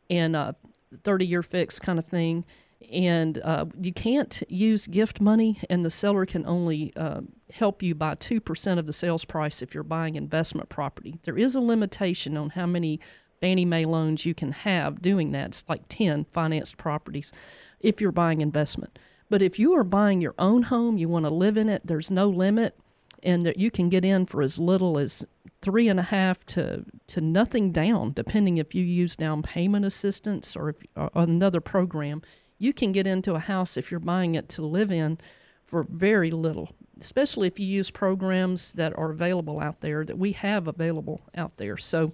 [0.10, 0.56] and a
[1.04, 2.46] 30 year fix kind of thing.
[2.92, 7.96] And uh, you can't use gift money, and the seller can only uh, help you
[7.96, 11.20] by 2% of the sales price if you're buying investment property.
[11.24, 13.00] There is a limitation on how many
[13.42, 15.48] Fannie Mae loans you can have doing that.
[15.48, 17.32] It's like 10 financed properties
[17.80, 19.00] if you're buying investment.
[19.30, 22.10] But if you are buying your own home, you want to live in it, there's
[22.10, 22.78] no limit,
[23.24, 25.26] and that you can get in for as little as
[25.62, 30.56] three and a half to to nothing down, depending if you use down payment assistance
[30.56, 32.22] or if or another program.
[32.60, 35.20] You can get into a house if you're buying it to live in
[35.64, 40.32] for very little, especially if you use programs that are available out there that we
[40.32, 41.78] have available out there.
[41.78, 42.14] So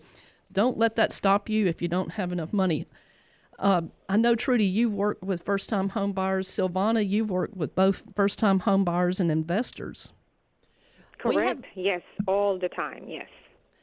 [0.51, 2.87] don't let that stop you if you don't have enough money.
[3.59, 6.47] Uh, I know, Trudy, you've worked with first time home buyers.
[6.47, 10.11] Silvana, you've worked with both first time home buyers and investors.
[11.23, 11.65] Correct.
[11.65, 13.05] Have, yes, all the time.
[13.07, 13.27] Yes.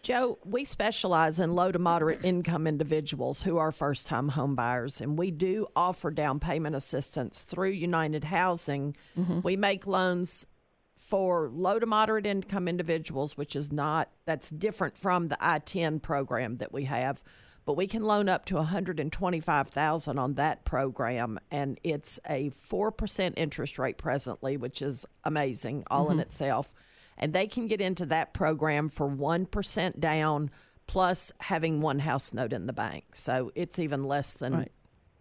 [0.03, 5.01] Joe, we specialize in low to moderate income individuals who are first time home buyers,
[5.01, 8.97] and we do offer down payment assistance through United Housing.
[9.19, 9.41] Mm-hmm.
[9.43, 10.47] We make loans
[10.97, 16.57] for low to moderate income individuals, which is not, that's different from the ITIN program
[16.57, 17.23] that we have.
[17.67, 23.79] But we can loan up to 125,000 on that program, and it's a 4% interest
[23.79, 26.15] rate presently, which is amazing all mm-hmm.
[26.15, 26.73] in itself
[27.21, 30.51] and they can get into that program for 1% down
[30.89, 33.15] plus having one house note in the bank.
[33.15, 34.55] So it's even less than.
[34.55, 34.73] Right.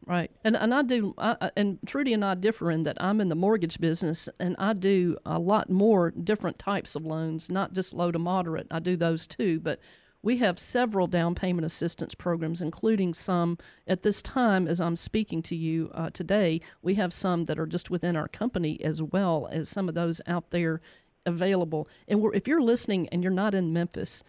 [0.07, 3.29] Right, and and I do, I, and Trudy and I differ in that I'm in
[3.29, 7.93] the mortgage business, and I do a lot more different types of loans, not just
[7.93, 8.65] low to moderate.
[8.71, 9.79] I do those too, but
[10.23, 13.57] we have several down payment assistance programs, including some
[13.87, 16.61] at this time as I'm speaking to you uh, today.
[16.81, 20.21] We have some that are just within our company as well as some of those
[20.25, 20.81] out there
[21.29, 21.87] available.
[22.07, 24.23] And if you're listening and you're not in Memphis,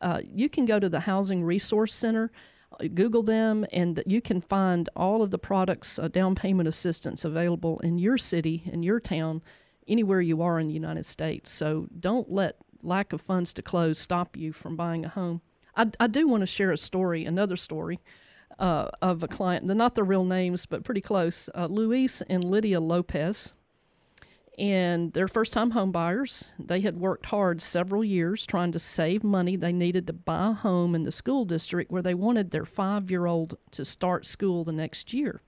[0.00, 2.30] uh, you can go to the Housing Resource Center,
[2.72, 7.24] uh, Google them, and you can find all of the products, uh, down payment assistance
[7.24, 9.42] available in your city, in your town,
[9.88, 11.50] anywhere you are in the United States.
[11.50, 15.40] So don't let lack of funds to close stop you from buying a home.
[15.76, 18.00] I, I do want to share a story, another story.
[18.58, 21.48] Uh, of a client, not the real names, but pretty close.
[21.54, 23.54] Uh, Luis and Lydia Lopez
[24.62, 26.52] and they're first time home buyers.
[26.56, 30.52] They had worked hard several years trying to save money they needed to buy a
[30.52, 34.62] home in the school district where they wanted their five year old to start school
[34.62, 35.42] the next year.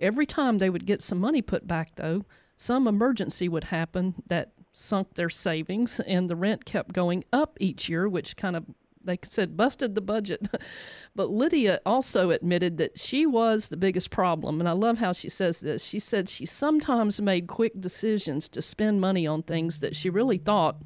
[0.00, 2.24] Every time they would get some money put back, though,
[2.56, 7.88] some emergency would happen that sunk their savings, and the rent kept going up each
[7.88, 8.64] year, which kind of
[9.08, 10.46] they said busted the budget.
[11.16, 14.60] but Lydia also admitted that she was the biggest problem.
[14.60, 15.82] And I love how she says this.
[15.82, 20.38] She said she sometimes made quick decisions to spend money on things that she really
[20.38, 20.76] thought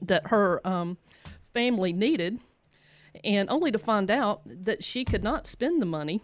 [0.00, 0.98] that her um,
[1.52, 2.38] family needed,
[3.24, 6.22] and only to find out that she could not spend the money.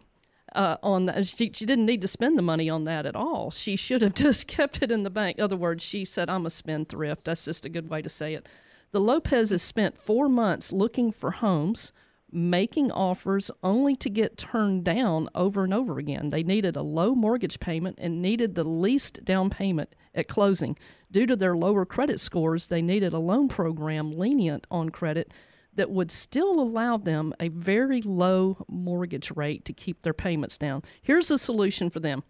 [0.54, 3.50] Uh, on that, she, she didn't need to spend the money on that at all.
[3.50, 5.38] She should have just kept it in the bank.
[5.38, 8.34] In other words, she said, "I'm a spendthrift." That's just a good way to say
[8.34, 8.46] it.
[8.92, 11.94] The Lopez's spent four months looking for homes,
[12.30, 16.28] making offers only to get turned down over and over again.
[16.28, 20.76] They needed a low mortgage payment and needed the least down payment at closing.
[21.10, 25.32] Due to their lower credit scores, they needed a loan program lenient on credit
[25.74, 30.82] that would still allow them a very low mortgage rate to keep their payments down.
[31.00, 32.24] Here's a solution for them.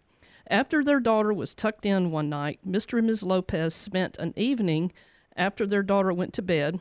[0.49, 2.99] After their daughter was tucked in one night, Mr.
[2.99, 3.23] and Ms.
[3.23, 4.93] Lopez spent an evening
[5.35, 6.79] after their daughter went to bed,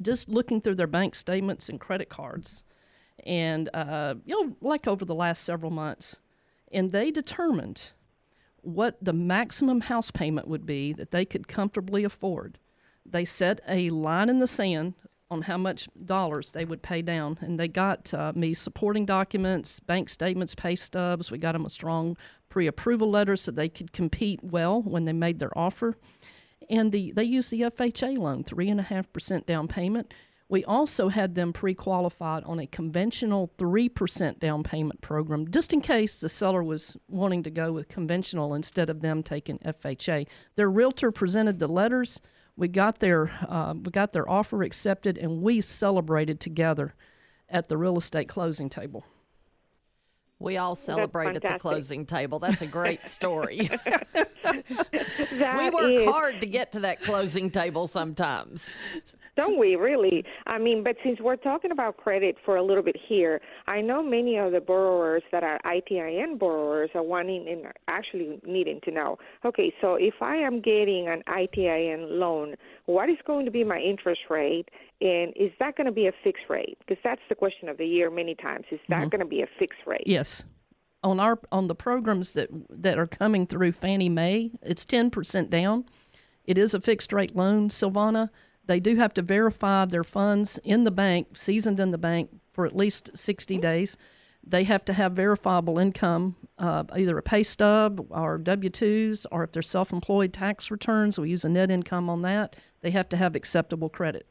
[0.00, 2.64] just looking through their bank statements and credit cards,
[3.24, 6.20] and uh, you know, like over the last several months,
[6.72, 7.92] and they determined
[8.62, 12.58] what the maximum house payment would be that they could comfortably afford.
[13.06, 14.94] They set a line in the sand
[15.30, 19.80] on how much dollars they would pay down, and they got uh, me supporting documents,
[19.80, 21.30] bank statements, pay stubs.
[21.30, 22.16] We got them a strong
[22.48, 25.96] pre-approval letter so they could compete well when they made their offer
[26.70, 30.12] and the they used the FHA loan, three and a half percent down payment.
[30.48, 35.80] We also had them pre-qualified on a conventional three percent down payment program, just in
[35.80, 40.26] case the seller was wanting to go with conventional instead of them taking FHA.
[40.56, 42.20] Their realtor presented the letters.
[42.56, 46.94] We got their uh, we got their offer accepted, and we celebrated together
[47.48, 49.04] at the real estate closing table.
[50.38, 52.38] We all celebrate at the closing table.
[52.38, 53.68] That's a great story.
[53.86, 56.04] we work is...
[56.06, 58.76] hard to get to that closing table sometimes.
[59.36, 60.24] Don't we really?
[60.46, 64.02] I mean, but since we're talking about credit for a little bit here, I know
[64.02, 69.18] many of the borrowers that are ITIN borrowers are wanting and actually needing to know
[69.44, 72.54] okay, so if I am getting an ITIN loan,
[72.86, 74.68] what is going to be my interest rate?
[75.04, 76.78] And is that going to be a fixed rate?
[76.80, 78.64] Because that's the question of the year many times.
[78.70, 79.08] Is that mm-hmm.
[79.10, 80.04] going to be a fixed rate?
[80.06, 80.44] Yes.
[81.02, 85.50] On our on the programs that that are coming through Fannie Mae, it's ten percent
[85.50, 85.84] down.
[86.46, 88.30] It is a fixed rate loan, Silvana.
[88.66, 92.64] They do have to verify their funds in the bank, seasoned in the bank for
[92.64, 93.98] at least 60 days.
[94.46, 99.44] They have to have verifiable income, uh, either a pay stub or W 2s, or
[99.44, 102.56] if they're self employed tax returns, we use a net income on that.
[102.80, 104.26] They have to have acceptable credit.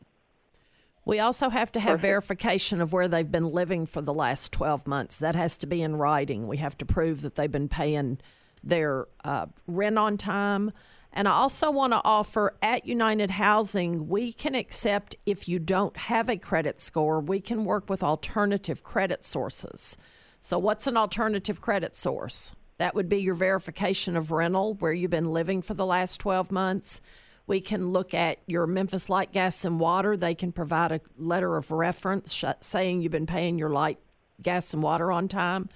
[1.06, 2.02] We also have to have Perfect.
[2.02, 5.18] verification of where they've been living for the last 12 months.
[5.18, 6.48] That has to be in writing.
[6.48, 8.20] We have to prove that they've been paying
[8.64, 10.72] their uh, rent on time.
[11.12, 15.96] And I also want to offer at United Housing, we can accept if you don't
[15.96, 19.96] have a credit score, we can work with alternative credit sources.
[20.40, 22.56] So, what's an alternative credit source?
[22.80, 26.52] That would be your verification of rental, where you've been living for the last 12
[26.52, 27.00] months.
[27.46, 30.16] We can look at your Memphis Light Gas and Water.
[30.16, 34.00] They can provide a letter of reference saying you've been paying your light,
[34.42, 35.70] gas, and water on time.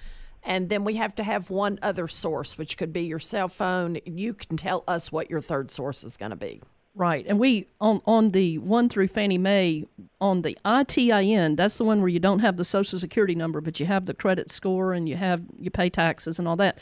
[0.44, 3.98] And then we have to have one other source, which could be your cell phone.
[4.06, 6.62] You can tell us what your third source is going to be.
[6.96, 7.26] Right.
[7.28, 9.86] And we on on the one through Fannie Mae
[10.20, 13.80] on the ITIN, that's the one where you don't have the social security number, but
[13.80, 16.80] you have the credit score and you have you pay taxes and all that.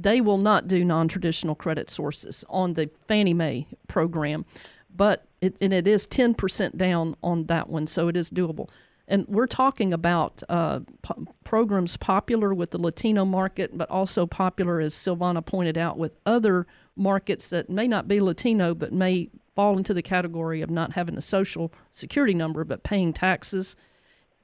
[0.00, 4.46] They will not do non-traditional credit sources on the Fannie Mae program,
[4.94, 8.68] but it and it is 10% down on that one, so it is doable.
[9.08, 14.80] And we're talking about uh, po- programs popular with the Latino market, but also popular,
[14.80, 19.76] as Silvana pointed out, with other markets that may not be Latino, but may fall
[19.76, 23.74] into the category of not having a social security number but paying taxes.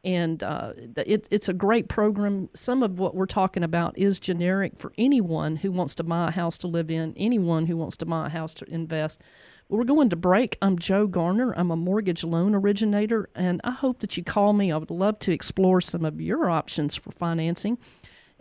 [0.06, 2.48] And uh, it, it's a great program.
[2.54, 6.30] Some of what we're talking about is generic for anyone who wants to buy a
[6.30, 9.20] house to live in, anyone who wants to buy a house to invest.
[9.68, 10.58] We're going to break.
[10.62, 11.52] I'm Joe Garner.
[11.56, 14.70] I'm a mortgage loan originator, and I hope that you call me.
[14.70, 17.76] I would love to explore some of your options for financing.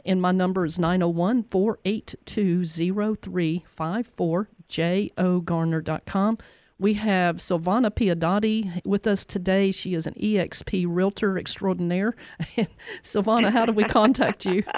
[0.05, 6.37] And my number is 901 482 0354, jogarner.com.
[6.77, 9.71] We have Silvana Piedade with us today.
[9.71, 12.15] She is an EXP realtor extraordinaire.
[13.01, 14.63] Silvana, how do we contact you?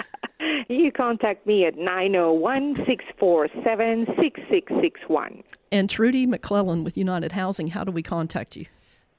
[0.68, 5.42] You contact me at 901 647 6661.
[5.72, 8.66] And Trudy McClellan with United Housing, how do we contact you?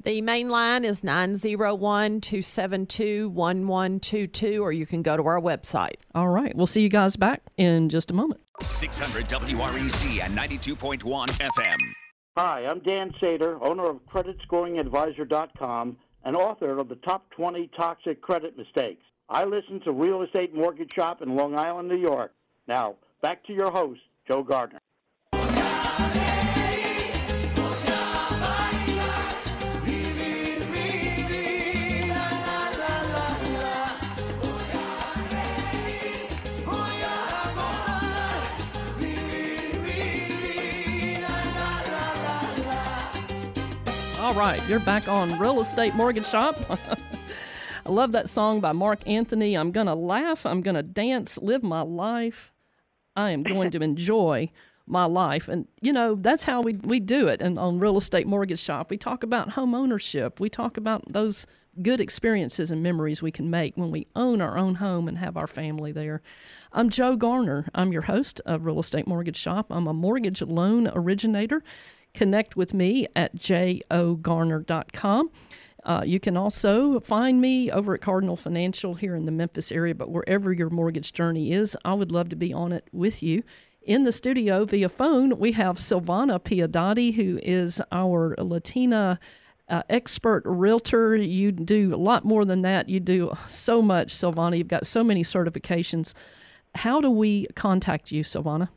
[0.01, 5.95] The main line is 901 272 1122, or you can go to our website.
[6.15, 6.55] All right.
[6.55, 8.39] We'll see you guys back in just a moment.
[8.61, 11.77] 600 WREC and 92.1 FM.
[12.38, 18.55] Hi, I'm Dan Sater, owner of CreditScoringAdvisor.com and author of the Top 20 Toxic Credit
[18.55, 19.03] Mistakes.
[19.27, 22.34] I listen to Real Estate Mortgage Shop in Long Island, New York.
[22.67, 24.78] Now, back to your host, Joe Gardner.
[44.40, 46.56] Right, you're back on Real Estate Mortgage Shop.
[47.86, 49.56] I love that song by Marc Anthony.
[49.56, 52.54] I'm going to laugh, I'm going to dance, live my life.
[53.18, 54.48] I am going to enjoy
[54.88, 55.50] my life.
[55.50, 57.42] And, you know, that's how we, we do it.
[57.42, 60.40] And on Real Estate Mortgage Shop, we talk about home ownership.
[60.40, 61.46] We talk about those
[61.82, 65.36] good experiences and memories we can make when we own our own home and have
[65.36, 66.22] our family there.
[66.72, 67.68] I'm Joe Garner.
[67.76, 69.68] I'm your host of Real Estate Mortgage Shop.
[69.70, 71.62] I'm a mortgage loan originator.
[72.14, 75.32] Connect with me at jogarner.com.
[75.84, 79.95] Uh, you can also find me over at Cardinal Financial here in the Memphis area,
[79.95, 83.43] but wherever your mortgage journey is, I would love to be on it with you.
[83.82, 89.20] In the studio via phone, we have Silvana Piedade, who is our Latina
[89.70, 91.16] uh, expert realtor.
[91.16, 92.89] You do a lot more than that.
[92.89, 94.57] You do so much, Silvana.
[94.57, 96.14] You've got so many certifications.
[96.76, 98.70] How do we contact you, Silvana?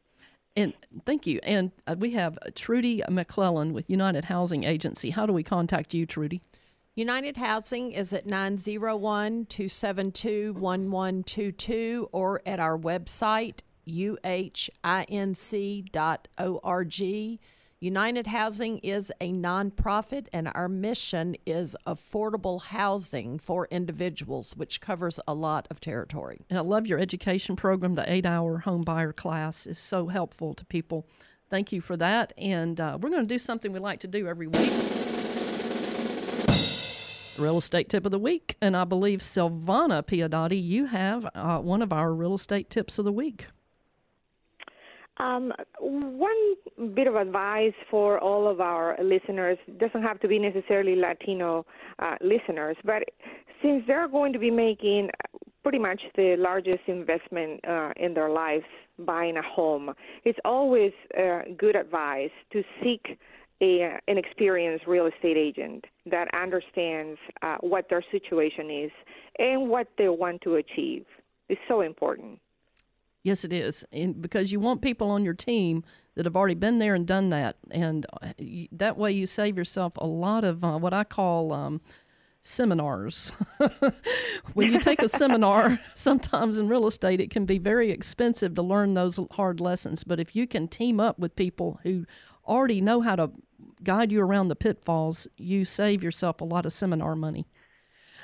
[0.55, 0.73] And
[1.05, 1.39] thank you.
[1.43, 5.11] And uh, we have Trudy McClellan with United Housing Agency.
[5.11, 6.41] How do we contact you, Trudy?
[6.95, 14.19] United Housing is at 901 272 1122 or at our website, uhinc.org.
[17.79, 25.19] United Housing is a nonprofit, and our mission is affordable housing for individuals, which covers
[25.27, 26.39] a lot of territory.
[26.49, 27.93] And I love your education program.
[27.93, 31.07] The eight hour home buyer class is so helpful to people.
[31.51, 32.33] Thank you for that.
[32.35, 34.73] And uh, we're going to do something we like to do every week.
[37.37, 38.57] Real estate tip of the week.
[38.59, 43.05] And I believe Silvana Piedade, you have uh, one of our real estate tips of
[43.05, 43.45] the week.
[45.19, 46.55] Um, one
[46.93, 51.65] bit of advice for all of our listeners doesn't have to be necessarily Latino
[51.99, 53.03] uh, listeners, but
[53.61, 55.09] since they're going to be making
[55.63, 58.65] pretty much the largest investment uh, in their lives
[58.99, 59.93] buying a home,
[60.23, 63.17] it's always uh, good advice to seek
[63.61, 68.91] a, an experienced real estate agent that understands uh, what their situation is
[69.39, 71.05] and what they want to achieve.
[71.49, 72.39] It's so important.
[73.27, 75.83] Yes, it is, and because you want people on your team
[76.15, 78.31] that have already been there and done that, and uh,
[78.71, 81.81] that way you save yourself a lot of uh, what I call um,
[82.41, 83.33] seminars.
[84.53, 88.61] when you take a seminar, sometimes in real estate, it can be very expensive to
[88.61, 90.05] learn those hard lessons.
[90.05, 92.05] But if you can team up with people who
[92.47, 93.31] already know how to
[93.83, 97.45] guide you around the pitfalls, you save yourself a lot of seminar money.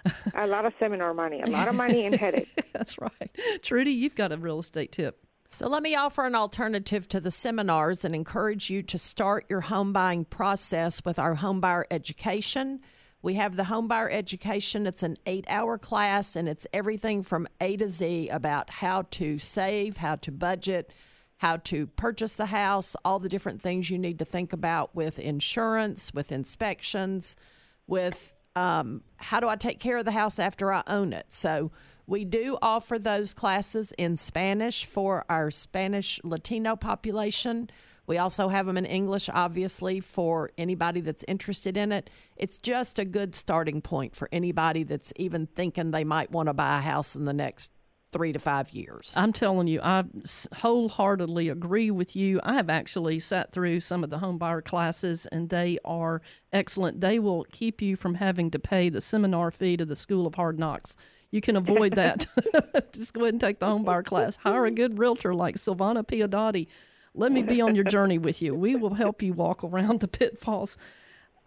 [0.35, 2.49] a lot of seminar money, a lot of money and headache.
[2.73, 3.37] That's right.
[3.61, 5.19] Trudy, you've got a real estate tip.
[5.47, 9.61] So let me offer an alternative to the seminars and encourage you to start your
[9.61, 12.79] home buying process with our home buyer education.
[13.21, 14.87] We have the home buyer education.
[14.87, 19.37] It's an eight hour class and it's everything from A to Z about how to
[19.37, 20.91] save, how to budget,
[21.37, 25.19] how to purchase the house, all the different things you need to think about with
[25.19, 27.35] insurance, with inspections,
[27.85, 31.25] with um, how do I take care of the house after I own it.
[31.29, 31.71] So
[32.05, 37.69] we do offer those classes in Spanish for our Spanish Latino population.
[38.05, 42.09] We also have them in English, obviously, for anybody that's interested in it.
[42.35, 46.53] It's just a good starting point for anybody that's even thinking they might want to
[46.53, 47.71] buy a house in the next
[48.13, 49.15] three to five years.
[49.17, 50.05] I'm telling you, I
[50.53, 52.39] wholeheartedly agree with you.
[52.43, 57.01] I have actually sat through some of the home buyer classes, and they are excellent.
[57.01, 60.35] They will keep you from having to pay the seminar fee to the School of
[60.35, 60.95] Hard Knocks.
[61.31, 62.27] You can avoid that.
[62.93, 64.37] Just go ahead and take the home buyer class.
[64.37, 66.67] Hire a good realtor like Silvana Piedade
[67.15, 68.55] let me be on your journey with you.
[68.55, 70.77] We will help you walk around the pitfalls.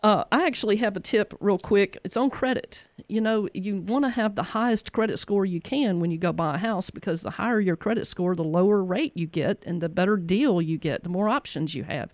[0.02, 1.98] Uh, I actually have a tip real quick.
[2.04, 2.86] It's on credit.
[3.08, 6.32] You know, you want to have the highest credit score you can when you go
[6.32, 9.80] buy a house because the higher your credit score, the lower rate you get and
[9.80, 12.10] the better deal you get, the more options you have.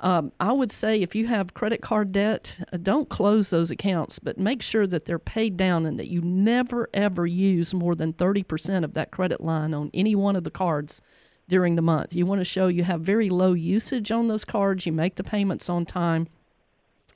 [0.00, 4.18] Um, I would say if you have credit card debt, uh, don't close those accounts,
[4.18, 8.12] but make sure that they're paid down and that you never ever use more than
[8.12, 11.00] 30% of that credit line on any one of the cards
[11.48, 12.14] during the month.
[12.14, 15.24] You want to show you have very low usage on those cards, you make the
[15.24, 16.26] payments on time,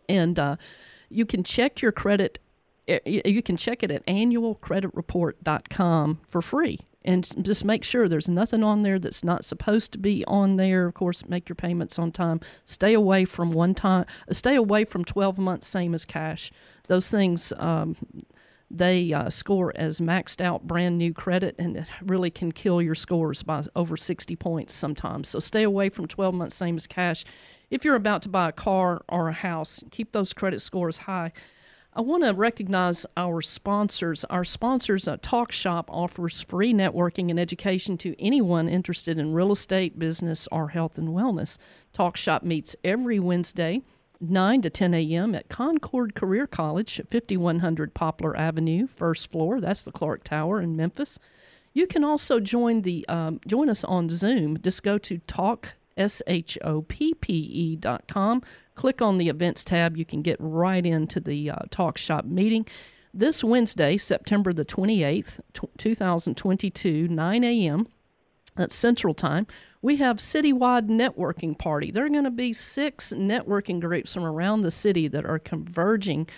[0.08, 0.56] and uh,
[1.08, 2.38] you can check your credit.
[3.04, 8.82] You can check it at annualcreditreport.com for free and just make sure there's nothing on
[8.82, 10.86] there that's not supposed to be on there.
[10.86, 12.40] Of course, make your payments on time.
[12.64, 14.06] Stay away from one time.
[14.30, 16.50] Stay away from 12 months, same as cash.
[16.88, 17.96] Those things um,
[18.70, 22.96] they uh, score as maxed out brand new credit and it really can kill your
[22.96, 25.28] scores by over 60 points sometimes.
[25.28, 27.24] So stay away from 12 months, same as cash.
[27.70, 31.32] If you're about to buy a car or a house, keep those credit scores high.
[31.92, 34.22] I want to recognize our sponsors.
[34.24, 39.50] Our sponsors, uh, Talk Shop, offers free networking and education to anyone interested in real
[39.50, 41.58] estate, business, or health and wellness.
[41.92, 43.82] Talk Shop meets every Wednesday
[44.20, 45.34] 9 to 10 a.m.
[45.34, 49.60] at Concord Career College, 5100 Poplar Avenue, first floor.
[49.60, 51.18] That's the Clark Tower in Memphis.
[51.72, 54.60] You can also join the um, join us on Zoom.
[54.62, 58.42] Just go to talk s h o p p e dot com.
[58.74, 59.96] Click on the events tab.
[59.96, 62.66] You can get right into the uh, talk shop meeting.
[63.14, 67.88] This Wednesday, September the 28th, t- 2022, 9 a.m.
[68.56, 69.46] That's Central Time
[69.86, 71.92] we have citywide networking party.
[71.92, 76.28] There are going to be six networking groups from around the city that are converging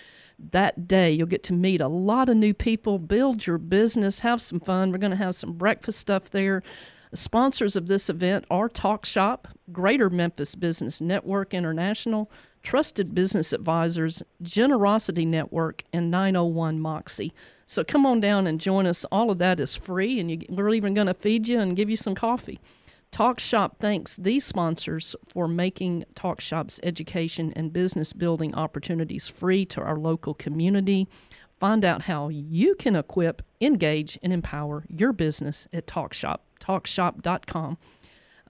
[0.51, 1.11] that day.
[1.11, 4.93] You'll get to meet a lot of new people, build your business, have some fun.
[4.93, 6.63] We're going to have some breakfast stuff there.
[7.15, 12.31] Sponsors of this event are Talk Shop, Greater Memphis Business Network International,
[12.63, 17.33] Trusted Business Advisors, Generosity Network, and 901 Moxie.
[17.65, 19.05] So come on down and join us.
[19.07, 21.89] All of that is free, and you, we're even going to feed you and give
[21.89, 22.61] you some coffee.
[23.11, 29.65] Talk Shop thanks these sponsors for making Talk Shop's education and business building opportunities free
[29.67, 31.09] to our local community.
[31.59, 37.79] Find out how you can equip, engage, and empower your business at TalkShop, talkshop.com.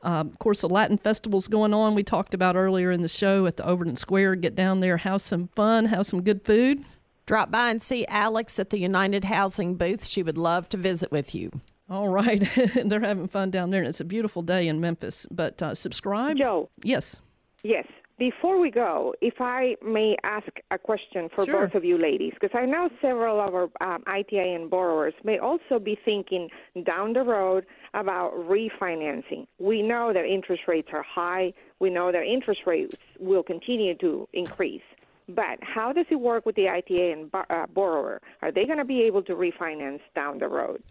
[0.03, 1.95] Um, of course, the Latin Festival's going on.
[1.95, 4.37] We talked about earlier in the show at the Overton Square.
[4.37, 6.85] Get down there, have some fun, have some good food.
[7.27, 10.07] Drop by and see Alex at the United Housing booth.
[10.07, 11.51] She would love to visit with you.
[11.91, 12.41] All right.
[12.85, 15.27] They're having fun down there, and it's a beautiful day in Memphis.
[15.31, 16.37] But uh, subscribe.
[16.37, 16.71] Joe.
[16.83, 17.19] Yes.
[17.63, 17.87] Yes.
[18.19, 21.67] Before we go, if I may ask a question for sure.
[21.67, 25.79] both of you ladies, because I know several of our um, ITIN borrowers may also
[25.79, 26.49] be thinking
[26.85, 29.47] down the road about refinancing.
[29.59, 31.53] We know that interest rates are high.
[31.79, 34.83] We know that interest rates will continue to increase.
[35.29, 38.21] But how does it work with the ITIN uh, borrower?
[38.41, 40.83] Are they going to be able to refinance down the road?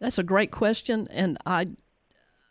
[0.00, 1.68] That's a great question, and I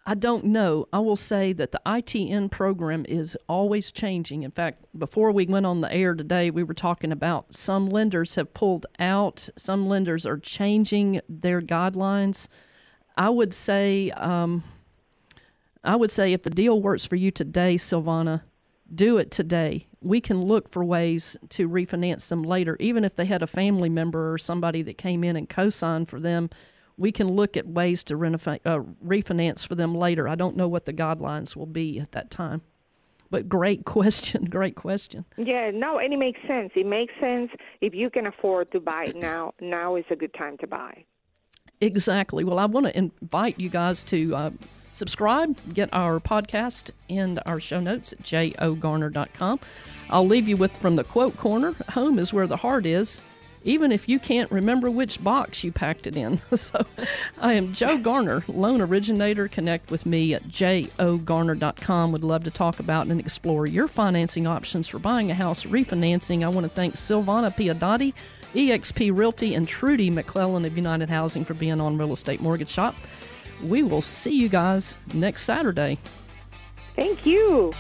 [0.09, 0.87] I don't know.
[0.93, 4.43] I will say that the ITIN program is always changing.
[4.43, 8.35] In fact, before we went on the air today, we were talking about some lenders
[8.35, 12.47] have pulled out, some lenders are changing their guidelines.
[13.17, 14.63] I would say, um,
[15.83, 18.43] I would say if the deal works for you today, Silvana,
[18.93, 19.87] do it today.
[20.01, 23.89] We can look for ways to refinance them later, even if they had a family
[23.89, 26.49] member or somebody that came in and co signed for them
[26.97, 28.17] we can look at ways to uh,
[29.05, 30.27] refinance for them later.
[30.27, 32.61] I don't know what the guidelines will be at that time.
[33.29, 35.25] But great question, great question.
[35.37, 36.71] Yeah, no, and it makes sense.
[36.75, 37.51] It makes sense
[37.81, 39.53] if you can afford to buy it now.
[39.61, 41.05] Now is a good time to buy.
[41.81, 42.43] Exactly.
[42.43, 44.51] Well, I want to invite you guys to uh,
[44.91, 49.59] subscribe, get our podcast and our show notes at jogarner.com.
[50.09, 53.21] I'll leave you with from the quote corner home is where the heart is,
[53.63, 56.41] even if you can't remember which box you packed it in.
[56.55, 56.83] so
[57.39, 59.47] I am Joe Garner, loan originator.
[59.47, 62.11] Connect with me at jogarner.com.
[62.11, 66.43] Would love to talk about and explore your financing options for buying a house, refinancing.
[66.43, 68.13] I want to thank Silvana Piedade
[68.53, 72.95] eXp Realty, and Trudy McClellan of United Housing for being on Real Estate Mortgage Shop.
[73.63, 75.97] We will see you guys next Saturday.
[76.95, 77.73] Thank you.